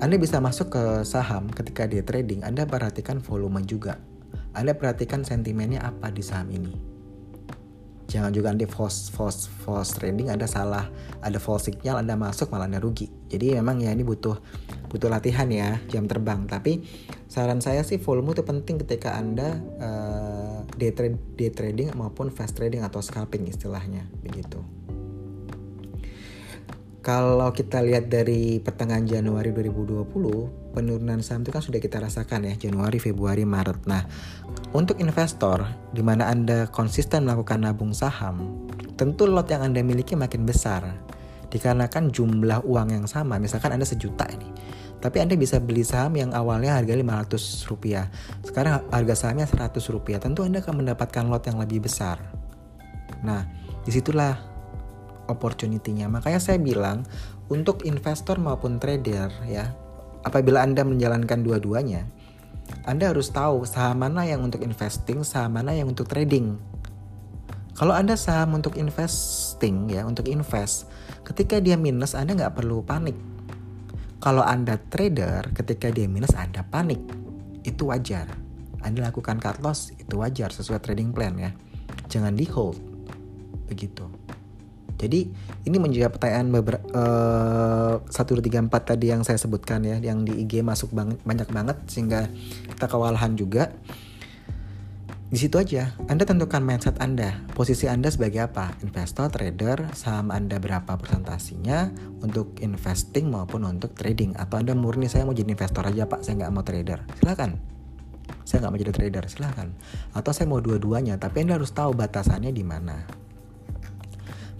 anda 0.00 0.16
bisa 0.16 0.40
masuk 0.40 0.72
ke 0.72 0.84
saham 1.04 1.52
ketika 1.52 1.84
dia 1.84 2.00
trading, 2.00 2.40
Anda 2.40 2.64
perhatikan 2.64 3.20
volume 3.20 3.60
juga. 3.68 4.00
Anda 4.56 4.72
perhatikan 4.72 5.28
sentimennya 5.28 5.84
apa 5.84 6.08
di 6.08 6.24
saham 6.24 6.48
ini. 6.56 6.72
Jangan 8.08 8.32
juga 8.32 8.48
Anda 8.48 8.64
false, 8.64 9.12
false, 9.12 9.52
false 9.60 10.00
trading, 10.00 10.32
Anda 10.32 10.48
salah, 10.48 10.88
ada 11.20 11.36
false 11.36 11.68
signal, 11.68 12.00
Anda 12.00 12.16
masuk 12.16 12.48
malah 12.48 12.64
Anda 12.64 12.80
rugi. 12.80 13.12
Jadi 13.28 13.60
memang 13.60 13.84
ya 13.84 13.92
ini 13.92 14.00
butuh 14.00 14.40
butuh 14.88 15.12
latihan 15.12 15.46
ya, 15.52 15.76
jam 15.92 16.08
terbang. 16.08 16.48
Tapi 16.48 16.80
saran 17.28 17.60
saya 17.60 17.84
sih 17.84 18.00
volume 18.00 18.32
itu 18.32 18.40
penting 18.40 18.80
ketika 18.80 19.20
Anda 19.20 19.60
uh, 19.84 20.64
day, 20.80 20.96
trade, 20.96 21.20
day 21.36 21.52
trading 21.52 21.92
maupun 21.92 22.32
fast 22.32 22.56
trading 22.56 22.80
atau 22.80 23.04
scalping 23.04 23.44
istilahnya, 23.52 24.08
begitu. 24.24 24.64
Kalau 27.00 27.48
kita 27.56 27.80
lihat 27.80 28.12
dari 28.12 28.60
pertengahan 28.60 29.08
Januari 29.08 29.56
2020, 29.56 30.76
penurunan 30.76 31.24
saham 31.24 31.40
itu 31.40 31.48
kan 31.48 31.64
sudah 31.64 31.80
kita 31.80 31.96
rasakan 31.96 32.44
ya, 32.44 32.68
Januari, 32.68 33.00
Februari, 33.00 33.48
Maret. 33.48 33.88
Nah, 33.88 34.04
untuk 34.76 35.00
investor, 35.00 35.64
di 35.96 36.04
mana 36.04 36.28
Anda 36.28 36.68
konsisten 36.68 37.24
melakukan 37.24 37.64
nabung 37.64 37.96
saham, 37.96 38.68
tentu 39.00 39.24
lot 39.24 39.48
yang 39.48 39.64
Anda 39.64 39.80
miliki 39.80 40.12
makin 40.12 40.44
besar. 40.44 40.92
Dikarenakan 41.48 42.12
jumlah 42.12 42.68
uang 42.68 42.92
yang 42.92 43.08
sama, 43.08 43.40
misalkan 43.40 43.72
Anda 43.72 43.88
sejuta 43.88 44.28
ini. 44.28 44.52
Tapi 45.00 45.24
Anda 45.24 45.40
bisa 45.40 45.56
beli 45.56 45.80
saham 45.80 46.20
yang 46.20 46.36
awalnya 46.36 46.76
harga 46.76 46.92
500 46.92 47.64
rupiah. 47.72 48.12
Sekarang 48.44 48.84
harga 48.92 49.14
sahamnya 49.16 49.48
100 49.48 49.80
rupiah. 49.88 50.20
Tentu 50.20 50.44
Anda 50.44 50.60
akan 50.60 50.84
mendapatkan 50.84 51.24
lot 51.32 51.48
yang 51.48 51.56
lebih 51.56 51.80
besar. 51.88 52.20
Nah, 53.24 53.48
di 53.80 53.90
situlah 53.90 54.49
opportunity-nya. 55.30 56.10
Makanya 56.10 56.42
saya 56.42 56.58
bilang 56.58 57.06
untuk 57.50 57.86
investor 57.86 58.36
maupun 58.42 58.82
trader 58.82 59.30
ya, 59.46 59.70
apabila 60.26 60.62
Anda 60.62 60.82
menjalankan 60.82 61.40
dua-duanya, 61.46 62.04
Anda 62.86 63.10
harus 63.10 63.30
tahu 63.30 63.66
saham 63.66 64.02
mana 64.02 64.26
yang 64.26 64.44
untuk 64.44 64.62
investing, 64.62 65.22
saham 65.22 65.56
mana 65.58 65.74
yang 65.74 65.90
untuk 65.90 66.06
trading. 66.06 66.58
Kalau 67.74 67.96
Anda 67.96 68.14
saham 68.18 68.58
untuk 68.58 68.76
investing 68.76 69.88
ya, 69.88 70.04
untuk 70.04 70.28
invest, 70.28 70.84
ketika 71.24 71.62
dia 71.64 71.80
minus 71.80 72.12
Anda 72.12 72.36
nggak 72.36 72.60
perlu 72.60 72.84
panik. 72.84 73.16
Kalau 74.20 74.44
Anda 74.44 74.76
trader, 74.76 75.48
ketika 75.56 75.88
dia 75.88 76.04
minus 76.04 76.36
Anda 76.36 76.60
panik. 76.60 77.00
Itu 77.64 77.88
wajar. 77.88 78.28
Anda 78.84 79.08
lakukan 79.08 79.40
cut 79.40 79.64
loss, 79.64 79.92
itu 79.96 80.20
wajar 80.20 80.52
sesuai 80.52 80.80
trading 80.84 81.12
plan 81.16 81.36
ya. 81.40 81.52
Jangan 82.12 82.36
di 82.36 82.44
hold. 82.48 82.76
Begitu. 83.68 84.08
Jadi 85.00 85.32
ini 85.64 85.76
menjawab 85.80 86.20
pertanyaan 86.20 86.52
uh, 86.52 88.04
satu 88.04 88.36
dua 88.36 88.44
tiga 88.44 88.60
empat 88.60 88.92
tadi 88.92 89.08
yang 89.08 89.24
saya 89.24 89.40
sebutkan 89.40 89.80
ya, 89.80 89.96
yang 89.96 90.28
di 90.28 90.44
IG 90.44 90.60
masuk 90.60 90.92
banget 90.92 91.16
banyak 91.24 91.48
banget 91.48 91.76
sehingga 91.88 92.28
kita 92.76 92.84
kewalahan 92.84 93.32
juga. 93.32 93.72
di 95.30 95.38
situ 95.38 95.62
aja. 95.62 95.94
Anda 96.10 96.26
tentukan 96.26 96.58
mindset 96.58 96.98
Anda. 96.98 97.46
Posisi 97.54 97.86
Anda 97.86 98.10
sebagai 98.10 98.50
apa? 98.50 98.74
Investor, 98.82 99.30
trader, 99.30 99.94
saham 99.94 100.34
Anda 100.34 100.58
berapa 100.58 100.98
persentasinya 100.98 101.86
untuk 102.18 102.58
investing 102.58 103.30
maupun 103.30 103.62
untuk 103.62 103.94
trading. 103.94 104.34
Atau 104.34 104.58
Anda 104.58 104.74
murni 104.74 105.06
saya 105.06 105.22
mau 105.22 105.30
jadi 105.30 105.54
investor 105.54 105.86
aja 105.86 106.10
pak, 106.10 106.26
saya 106.26 106.34
nggak 106.42 106.50
mau 106.50 106.66
trader. 106.66 107.06
Silakan. 107.22 107.62
Saya 108.42 108.66
nggak 108.66 108.72
mau 108.74 108.80
jadi 108.82 108.90
trader, 108.90 109.24
silakan. 109.30 109.68
Atau 110.18 110.34
saya 110.34 110.50
mau 110.50 110.58
dua-duanya, 110.58 111.14
tapi 111.22 111.46
Anda 111.46 111.62
harus 111.62 111.70
tahu 111.70 111.94
batasannya 111.94 112.50
di 112.50 112.66
mana. 112.66 113.19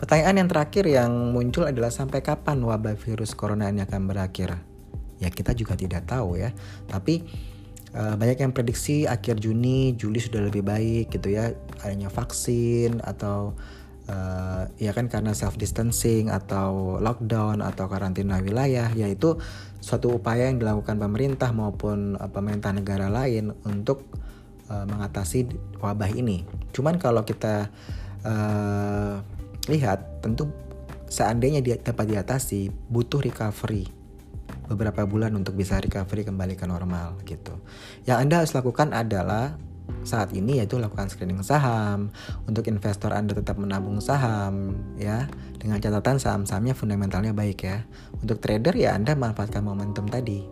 Pertanyaan 0.01 0.41
yang 0.41 0.49
terakhir 0.49 0.85
yang 0.89 1.13
muncul 1.37 1.69
adalah 1.69 1.93
sampai 1.93 2.25
kapan 2.25 2.65
wabah 2.65 2.97
virus 2.97 3.37
corona 3.37 3.69
ini 3.69 3.85
akan 3.85 4.09
berakhir? 4.09 4.57
Ya 5.21 5.29
kita 5.29 5.53
juga 5.53 5.77
tidak 5.77 6.09
tahu 6.09 6.41
ya. 6.41 6.57
Tapi 6.89 7.21
uh, 7.93 8.17
banyak 8.17 8.41
yang 8.41 8.57
prediksi 8.57 9.05
akhir 9.05 9.45
Juni, 9.45 9.93
Juli 10.01 10.17
sudah 10.17 10.41
lebih 10.41 10.65
baik 10.65 11.13
gitu 11.13 11.37
ya, 11.37 11.53
adanya 11.85 12.09
vaksin 12.09 13.05
atau 13.05 13.53
uh, 14.09 14.73
ya 14.81 14.97
kan 14.97 15.13
karena 15.13 15.37
self 15.37 15.61
distancing 15.61 16.33
atau 16.33 16.97
lockdown 16.97 17.61
atau 17.61 17.85
karantina 17.85 18.41
wilayah, 18.41 18.89
yaitu 18.97 19.37
suatu 19.85 20.17
upaya 20.17 20.49
yang 20.49 20.57
dilakukan 20.57 20.97
pemerintah 20.97 21.53
maupun 21.53 22.17
uh, 22.17 22.33
pemerintah 22.33 22.73
negara 22.73 23.13
lain 23.13 23.53
untuk 23.69 24.09
uh, 24.73 24.89
mengatasi 24.89 25.45
wabah 25.77 26.09
ini. 26.09 26.49
Cuman 26.73 26.97
kalau 26.97 27.21
kita 27.29 27.69
uh, 28.25 29.40
lihat, 29.71 30.21
tentu 30.21 30.51
seandainya 31.07 31.63
dia 31.63 31.79
dapat 31.79 32.11
diatasi, 32.11 32.75
butuh 32.91 33.23
recovery 33.23 34.01
beberapa 34.71 35.03
bulan 35.03 35.35
untuk 35.35 35.59
bisa 35.59 35.83
recovery 35.83 36.23
kembali 36.23 36.55
ke 36.55 36.63
normal 36.63 37.19
gitu. 37.27 37.59
Yang 38.07 38.19
Anda 38.23 38.35
harus 38.43 38.53
lakukan 38.55 38.95
adalah 38.95 39.59
saat 40.07 40.31
ini 40.31 40.63
yaitu 40.63 40.79
lakukan 40.79 41.11
screening 41.11 41.43
saham. 41.43 42.15
Untuk 42.47 42.71
investor 42.71 43.11
Anda 43.11 43.35
tetap 43.35 43.59
menabung 43.59 43.99
saham 43.99 44.79
ya 44.95 45.27
dengan 45.59 45.83
catatan 45.83 46.23
saham-sahamnya 46.23 46.79
fundamentalnya 46.79 47.35
baik 47.35 47.67
ya. 47.67 47.83
Untuk 48.23 48.39
trader 48.39 48.79
ya 48.79 48.95
Anda 48.95 49.19
manfaatkan 49.19 49.67
momentum 49.67 50.07
tadi. 50.07 50.47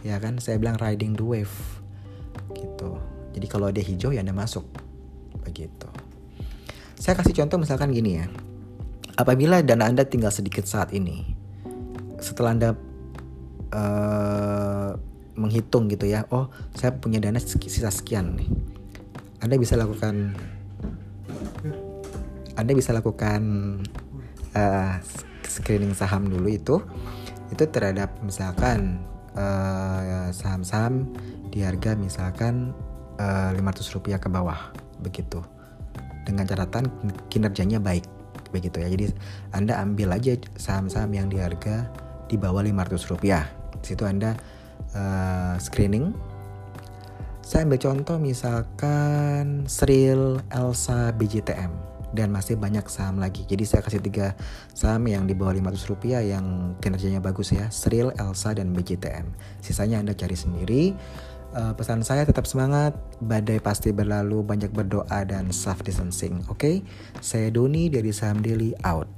Ya 0.00 0.16
kan 0.16 0.40
saya 0.40 0.56
bilang 0.56 0.80
riding 0.80 1.12
the 1.12 1.24
wave 1.24 1.52
gitu. 2.56 2.96
Jadi 3.36 3.46
kalau 3.52 3.68
dia 3.68 3.84
hijau 3.84 4.16
ya 4.16 4.24
Anda 4.24 4.32
masuk. 4.32 4.64
Begitu. 5.44 6.05
Saya 6.96 7.14
kasih 7.16 7.36
contoh 7.44 7.60
misalkan 7.60 7.92
gini 7.92 8.20
ya. 8.20 8.26
Apabila 9.16 9.60
dana 9.60 9.88
Anda 9.88 10.04
tinggal 10.04 10.32
sedikit 10.32 10.64
saat 10.64 10.92
ini, 10.92 11.24
setelah 12.20 12.50
Anda 12.52 12.70
uh, 13.72 14.90
menghitung 15.36 15.92
gitu 15.92 16.08
ya 16.08 16.24
oh 16.32 16.48
saya 16.72 16.96
punya 16.96 17.20
dana 17.20 17.36
sisa 17.40 17.92
sekian 17.92 18.36
nih. 18.40 18.48
Anda 19.44 19.60
bisa 19.60 19.76
lakukan 19.76 20.32
anda 22.56 22.72
bisa 22.72 22.96
lakukan 22.96 23.42
uh, 24.56 24.96
screening 25.44 25.92
saham 25.92 26.32
dulu 26.32 26.48
itu. 26.48 26.76
Itu 27.52 27.68
terhadap 27.68 28.16
misalkan 28.24 29.04
saham 29.36 30.32
saham-saham 30.32 31.12
di 31.52 31.60
harga 31.60 31.92
misalkan 31.92 32.72
uh, 33.20 33.52
500 33.52 33.94
rupiah 34.00 34.16
ke 34.16 34.32
bawah 34.32 34.72
begitu 35.04 35.44
dengan 36.26 36.44
catatan 36.44 36.90
kinerjanya 37.30 37.78
baik 37.78 38.04
begitu 38.50 38.82
ya 38.82 38.90
jadi 38.90 39.14
anda 39.54 39.78
ambil 39.78 40.18
aja 40.18 40.34
saham-saham 40.58 41.14
yang 41.14 41.30
di 41.30 41.38
harga 41.38 41.86
di 42.26 42.36
bawah 42.36 42.62
500 42.62 43.10
rupiah. 43.10 43.46
Di 43.80 43.94
situ 43.94 44.02
Anda 44.04 44.34
uh, 44.94 45.54
screening. 45.58 46.12
Saya 47.46 47.62
ambil 47.62 47.78
contoh 47.78 48.18
misalkan 48.18 49.70
Sril, 49.70 50.42
Elsa, 50.50 51.14
BJTM 51.14 51.70
dan 52.10 52.34
masih 52.34 52.58
banyak 52.58 52.82
saham 52.90 53.22
lagi. 53.22 53.46
Jadi 53.46 53.62
saya 53.62 53.86
kasih 53.86 54.02
tiga 54.02 54.34
saham 54.74 55.06
yang 55.06 55.30
di 55.30 55.34
bawah 55.38 55.54
500 55.54 55.90
rupiah 55.90 56.20
yang 56.26 56.74
kinerjanya 56.82 57.22
bagus 57.22 57.54
ya. 57.54 57.70
Sril, 57.70 58.10
Elsa, 58.18 58.50
dan 58.58 58.74
BJTM. 58.74 59.30
Sisanya 59.62 60.02
Anda 60.02 60.18
cari 60.18 60.34
sendiri. 60.34 60.82
Uh, 61.56 61.72
pesan 61.72 62.04
saya 62.04 62.28
tetap 62.28 62.44
semangat, 62.44 62.92
badai 63.24 63.56
pasti 63.64 63.88
berlalu, 63.88 64.44
banyak 64.44 64.68
berdoa 64.76 65.24
dan 65.24 65.48
self 65.48 65.80
distancing. 65.80 66.44
Oke, 66.52 66.52
okay? 66.52 66.76
saya 67.24 67.48
Doni 67.48 67.88
dari 67.88 68.12
Saham 68.12 68.44
Daily 68.44 68.76
out. 68.84 69.08